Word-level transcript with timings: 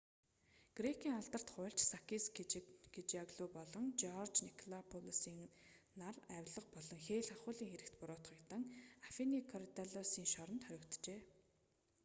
грекийн 0.77 1.15
алдарт 1.19 1.47
хуульч 1.51 1.79
сакис 1.91 2.25
кечажиоглоу 2.95 3.49
болон 3.57 3.87
жорж 4.01 4.35
николакопоулос 4.47 5.21
нар 5.99 6.15
авилга 6.37 6.69
болон 6.77 6.99
хээль 7.05 7.29
хахуулийн 7.31 7.71
хэрэгт 7.73 7.95
буруутгагдан 7.99 8.63
афиний 9.07 9.43
коридаллусын 9.51 10.25
шоронд 10.33 10.61
хоригджээ 10.69 11.21